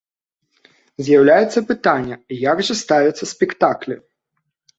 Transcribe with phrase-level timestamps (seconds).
[1.09, 2.15] З'яўляецца пытанне,
[2.49, 3.95] як жа ставяцца спектаклі?